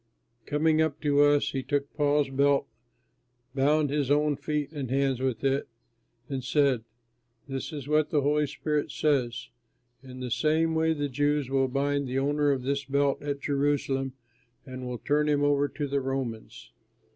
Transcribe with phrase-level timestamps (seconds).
[0.47, 2.65] Coming up to us, he took Paul's belt,
[3.53, 5.67] bound his own feet and hands with it,
[6.27, 6.83] and said:
[7.47, 9.49] "This is what the Holy Spirit says,
[10.01, 14.13] 'In the same way the Jews will bind the owner of this belt at Jerusalem
[14.65, 16.71] and will turn him over to the Romans.'"